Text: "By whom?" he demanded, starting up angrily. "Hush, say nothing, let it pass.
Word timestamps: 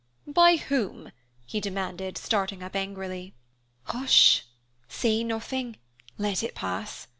"By 0.25 0.55
whom?" 0.55 1.11
he 1.45 1.59
demanded, 1.59 2.17
starting 2.17 2.63
up 2.63 2.75
angrily. 2.75 3.35
"Hush, 3.83 4.45
say 4.87 5.23
nothing, 5.23 5.75
let 6.17 6.41
it 6.41 6.55
pass. 6.55 7.05